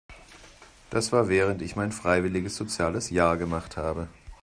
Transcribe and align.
Das 0.89 1.11
war 1.11 1.27
während 1.29 1.61
ich 1.61 1.75
mein 1.75 1.91
freiwilliges 1.91 2.55
soziales 2.55 3.11
Jahr 3.11 3.37
gemacht 3.37 3.77
habe. 3.77 4.07